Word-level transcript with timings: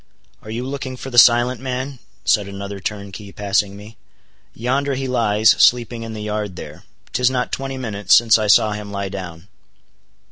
"Are 0.41 0.49
you 0.49 0.65
looking 0.65 0.97
for 0.97 1.11
the 1.11 1.19
silent 1.19 1.61
man?" 1.61 1.99
said 2.25 2.47
another 2.47 2.79
turnkey 2.79 3.31
passing 3.31 3.77
me. 3.77 3.97
"Yonder 4.55 4.95
he 4.95 5.07
lies—sleeping 5.07 6.01
in 6.01 6.13
the 6.15 6.23
yard 6.23 6.55
there. 6.55 6.85
'Tis 7.13 7.29
not 7.29 7.51
twenty 7.51 7.77
minutes 7.77 8.15
since 8.15 8.39
I 8.39 8.47
saw 8.47 8.71
him 8.71 8.91
lie 8.91 9.09
down." 9.09 9.47